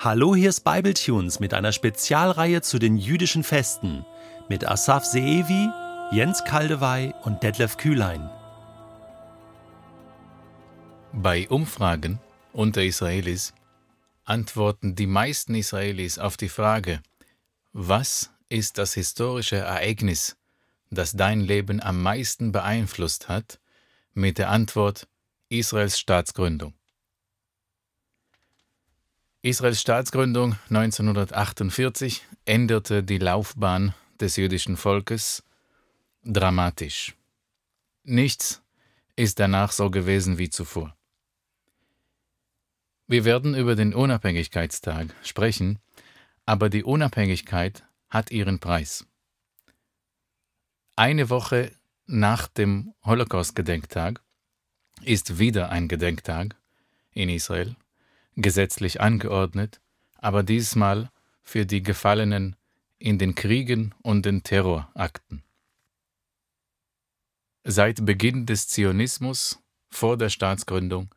[0.00, 4.06] Hallo, hier ist Bibletunes mit einer Spezialreihe zu den jüdischen Festen
[4.48, 5.68] mit Asaf Seevi,
[6.12, 8.30] Jens Kaldewey und Detlef Kühlein.
[11.12, 12.20] Bei Umfragen
[12.52, 13.54] unter Israelis
[14.22, 17.02] antworten die meisten Israelis auf die Frage,
[17.72, 20.36] was ist das historische Ereignis,
[20.90, 23.58] das dein Leben am meisten beeinflusst hat,
[24.14, 25.08] mit der Antwort
[25.48, 26.77] Israels Staatsgründung.
[29.48, 35.42] Israels Staatsgründung 1948 änderte die Laufbahn des jüdischen Volkes
[36.22, 37.14] dramatisch.
[38.04, 38.60] Nichts
[39.16, 40.94] ist danach so gewesen wie zuvor.
[43.06, 45.78] Wir werden über den Unabhängigkeitstag sprechen,
[46.44, 49.06] aber die Unabhängigkeit hat ihren Preis.
[50.94, 51.72] Eine Woche
[52.04, 54.20] nach dem Holocaust-Gedenktag
[55.04, 56.54] ist wieder ein Gedenktag
[57.12, 57.76] in Israel
[58.40, 59.80] gesetzlich angeordnet,
[60.16, 61.10] aber diesmal
[61.42, 62.56] für die Gefallenen
[62.98, 65.42] in den Kriegen und den Terrorakten.
[67.64, 69.58] Seit Beginn des Zionismus
[69.90, 71.12] vor der Staatsgründung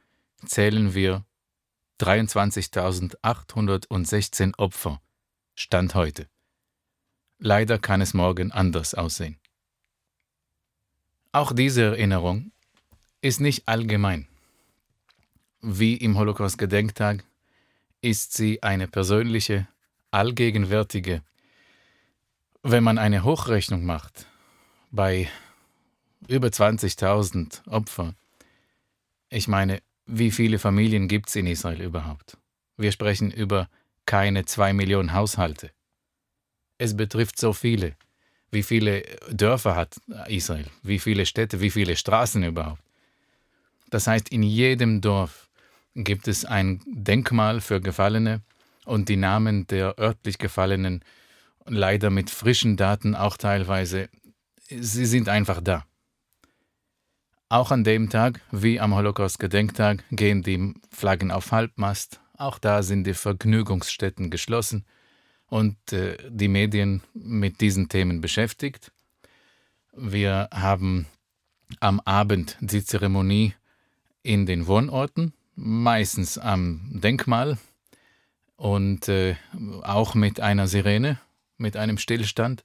[0.45, 1.23] zählen wir
[1.99, 5.01] 23.816 Opfer,
[5.53, 6.27] Stand heute.
[7.37, 9.39] Leider kann es morgen anders aussehen.
[11.31, 12.51] Auch diese Erinnerung
[13.21, 14.27] ist nicht allgemein
[15.61, 17.23] wie im Holocaust-Gedenktag
[18.01, 19.67] ist sie eine persönliche,
[20.09, 21.21] allgegenwärtige.
[22.63, 24.25] Wenn man eine Hochrechnung macht
[24.91, 25.29] bei
[26.27, 28.15] über 20.000 Opfern,
[29.29, 32.37] ich meine, wie viele Familien gibt es in Israel überhaupt?
[32.77, 33.69] Wir sprechen über
[34.05, 35.71] keine zwei Millionen Haushalte.
[36.77, 37.95] Es betrifft so viele.
[38.49, 40.65] Wie viele Dörfer hat Israel?
[40.83, 41.61] Wie viele Städte?
[41.61, 42.81] Wie viele Straßen überhaupt?
[43.89, 45.50] Das heißt, in jedem Dorf
[45.95, 48.41] gibt es ein Denkmal für Gefallene
[48.85, 51.03] und die Namen der örtlich Gefallenen,
[51.65, 54.09] leider mit frischen Daten auch teilweise,
[54.67, 55.85] sie sind einfach da.
[57.49, 62.21] Auch an dem Tag, wie am Holocaust-Gedenktag, gehen die Flaggen auf Halbmast.
[62.37, 64.85] Auch da sind die Vergnügungsstätten geschlossen
[65.47, 68.93] und äh, die Medien mit diesen Themen beschäftigt.
[69.93, 71.07] Wir haben
[71.81, 73.53] am Abend die Zeremonie
[74.23, 77.57] in den Wohnorten meistens am Denkmal
[78.55, 79.35] und äh,
[79.83, 81.19] auch mit einer Sirene,
[81.57, 82.63] mit einem Stillstand.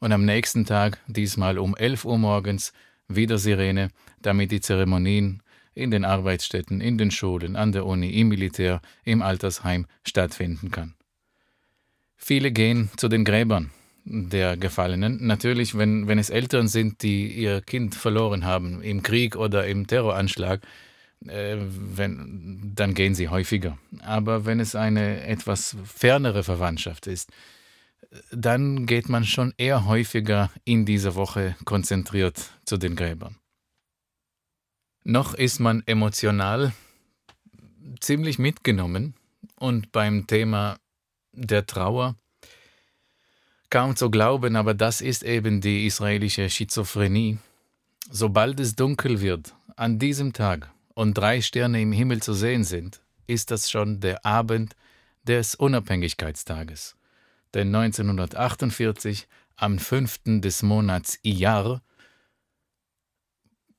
[0.00, 2.72] Und am nächsten Tag, diesmal um 11 Uhr morgens,
[3.08, 3.90] wieder Sirene,
[4.20, 5.42] damit die Zeremonien
[5.74, 10.94] in den Arbeitsstätten, in den Schulen, an der Uni, im Militär, im Altersheim stattfinden kann.
[12.16, 13.70] Viele gehen zu den Gräbern
[14.04, 15.26] der Gefallenen.
[15.26, 19.86] Natürlich, wenn, wenn es Eltern sind, die ihr Kind verloren haben im Krieg oder im
[19.86, 20.60] Terroranschlag,
[21.28, 23.78] äh, wenn, dann gehen sie häufiger.
[24.00, 27.30] Aber wenn es eine etwas fernere Verwandtschaft ist,
[28.30, 33.36] dann geht man schon eher häufiger in dieser Woche konzentriert zu den Gräbern.
[35.02, 36.72] Noch ist man emotional
[38.00, 39.14] ziemlich mitgenommen
[39.56, 40.78] und beim Thema
[41.32, 42.16] der Trauer
[43.70, 47.38] kaum zu glauben, aber das ist eben die israelische Schizophrenie.
[48.10, 53.02] Sobald es dunkel wird, an diesem Tag, und drei Sterne im Himmel zu sehen sind,
[53.26, 54.74] ist das schon der Abend
[55.24, 56.96] des Unabhängigkeitstages.
[57.52, 60.40] Denn 1948, am 5.
[60.40, 61.82] des Monats Iyar,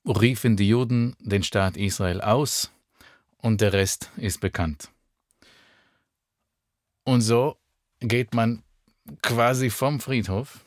[0.06, 2.72] riefen die Juden den Staat Israel aus
[3.38, 4.90] und der Rest ist bekannt.
[7.04, 7.58] Und so
[8.00, 8.64] geht man
[9.22, 10.60] quasi vom Friedhof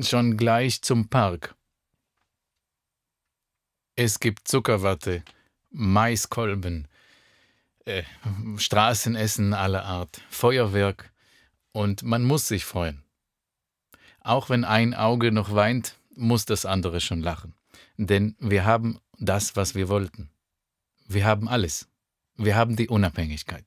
[0.00, 1.54] schon gleich zum Park.
[3.96, 5.24] Es gibt Zuckerwatte,
[5.70, 6.88] Maiskolben,
[7.84, 8.02] äh,
[8.56, 11.12] Straßenessen aller Art, Feuerwerk
[11.72, 13.02] und man muss sich freuen.
[14.20, 17.54] Auch wenn ein Auge noch weint, muss das andere schon lachen.
[17.96, 20.30] Denn wir haben das, was wir wollten.
[21.06, 21.88] Wir haben alles.
[22.36, 23.64] Wir haben die Unabhängigkeit.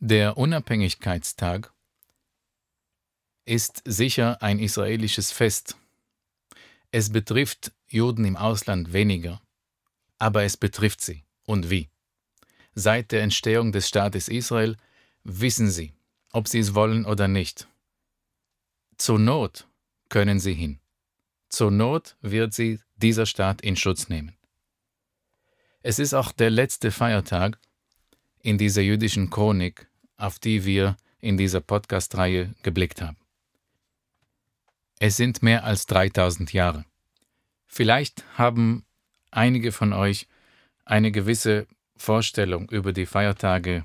[0.00, 1.72] Der Unabhängigkeitstag
[3.44, 5.76] ist sicher ein israelisches Fest.
[6.90, 9.40] Es betrifft Juden im Ausland weniger,
[10.24, 11.22] aber es betrifft sie.
[11.44, 11.90] Und wie?
[12.74, 14.78] Seit der Entstehung des Staates Israel
[15.22, 15.92] wissen sie,
[16.32, 17.68] ob sie es wollen oder nicht.
[18.96, 19.68] Zur Not
[20.08, 20.80] können sie hin.
[21.50, 24.34] Zur Not wird sie dieser Staat in Schutz nehmen.
[25.82, 27.58] Es ist auch der letzte Feiertag
[28.40, 33.18] in dieser jüdischen Chronik, auf die wir in dieser Podcast-Reihe geblickt haben.
[34.98, 36.86] Es sind mehr als 3000 Jahre.
[37.66, 38.86] Vielleicht haben
[39.36, 40.28] einige von euch
[40.84, 41.66] eine gewisse
[41.96, 43.84] Vorstellung über die Feiertage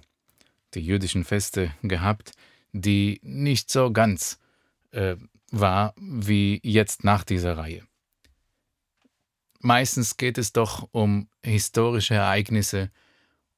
[0.74, 2.34] die jüdischen Feste gehabt,
[2.74, 4.40] die nicht so ganz
[4.92, 5.16] äh,
[5.52, 7.84] war wie jetzt nach dieser Reihe.
[9.62, 12.92] Meistens geht es doch um historische Ereignisse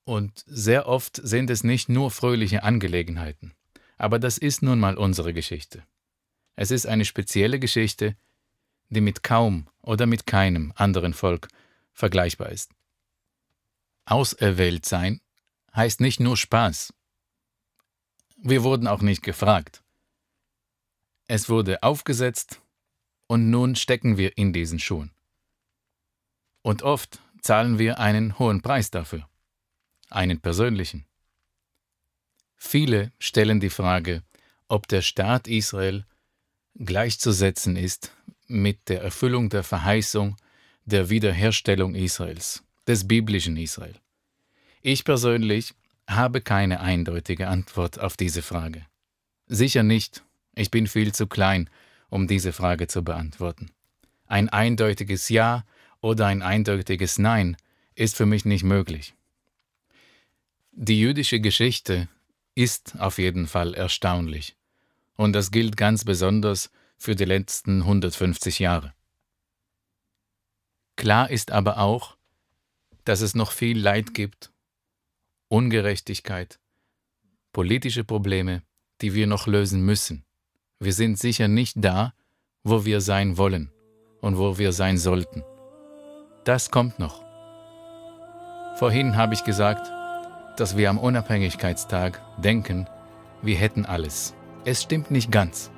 [0.04, 3.54] und sehr oft sind es nicht nur fröhliche Angelegenheiten.
[3.98, 5.84] Aber das ist nun mal unsere Geschichte.
[6.56, 8.16] Es ist eine spezielle Geschichte,
[8.90, 11.50] die mit kaum oder mit keinem anderen Volk
[12.01, 12.71] vergleichbar ist.
[14.06, 15.21] Auserwählt sein
[15.75, 16.94] heißt nicht nur Spaß.
[18.38, 19.83] Wir wurden auch nicht gefragt.
[21.27, 22.59] Es wurde aufgesetzt
[23.27, 25.12] und nun stecken wir in diesen Schuhen.
[26.63, 29.30] Und oft zahlen wir einen hohen Preis dafür,
[30.09, 31.06] einen persönlichen.
[32.57, 34.24] Viele stellen die Frage,
[34.68, 36.06] ob der Staat Israel
[36.75, 38.12] gleichzusetzen ist
[38.47, 40.36] mit der Erfüllung der Verheißung
[40.92, 43.96] der Wiederherstellung Israels, des biblischen Israel.
[44.82, 45.74] Ich persönlich
[46.08, 48.86] habe keine eindeutige Antwort auf diese Frage.
[49.48, 50.24] Sicher nicht,
[50.56, 51.70] ich bin viel zu klein,
[52.10, 53.72] um diese Frage zu beantworten.
[54.28, 55.66] Ein eindeutiges Ja
[56.02, 57.58] oder ein eindeutiges Nein
[57.96, 59.14] ist für mich nicht möglich.
[60.72, 62.08] Die jüdische Geschichte
[62.56, 64.56] ist auf jeden Fall erstaunlich.
[65.16, 68.94] Und das gilt ganz besonders für die letzten 150 Jahre.
[71.01, 72.15] Klar ist aber auch,
[73.06, 74.51] dass es noch viel Leid gibt,
[75.48, 76.59] Ungerechtigkeit,
[77.53, 78.62] politische Probleme,
[79.01, 80.25] die wir noch lösen müssen.
[80.80, 82.13] Wir sind sicher nicht da,
[82.63, 83.71] wo wir sein wollen
[84.21, 85.44] und wo wir sein sollten.
[86.44, 87.25] Das kommt noch.
[88.75, 89.92] Vorhin habe ich gesagt,
[90.59, 92.88] dass wir am Unabhängigkeitstag denken,
[93.42, 94.36] wir hätten alles.
[94.65, 95.71] Es stimmt nicht ganz.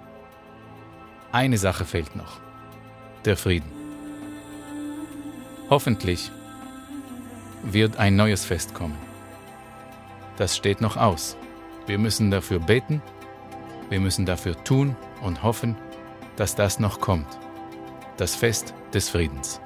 [1.31, 2.41] Eine Sache fehlt noch.
[3.23, 3.82] Der Frieden.
[5.73, 6.31] Hoffentlich
[7.63, 8.95] wird ein neues Fest kommen.
[10.37, 11.35] Das steht noch aus.
[11.87, 13.01] Wir müssen dafür beten
[13.89, 15.75] wir müssen dafür tun und hoffen,
[16.35, 17.25] dass das noch kommt.
[18.17, 19.59] Das Fest des Friedens.